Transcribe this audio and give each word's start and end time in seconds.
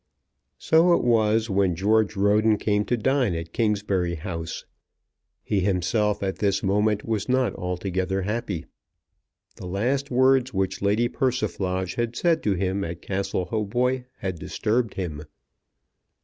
So 0.57 0.93
it 0.95 1.03
was 1.03 1.47
when 1.47 1.75
George 1.75 2.15
Roden 2.15 2.57
came 2.57 2.85
to 2.85 2.97
dine 2.97 3.35
at 3.35 3.53
Kingsbury 3.53 4.15
House. 4.15 4.65
He 5.43 5.59
himself 5.59 6.23
at 6.23 6.39
this 6.39 6.63
moment 6.63 7.05
was 7.05 7.29
not 7.29 7.53
altogether 7.53 8.23
happy. 8.23 8.65
The 9.57 9.67
last 9.67 10.09
words 10.09 10.55
which 10.55 10.81
Lady 10.81 11.07
Persiflage 11.07 11.93
had 11.97 12.15
said 12.15 12.41
to 12.41 12.53
him 12.55 12.83
at 12.83 13.03
Castle 13.03 13.45
Hautboy 13.45 14.05
had 14.17 14.39
disturbed 14.39 14.95
him. 14.95 15.21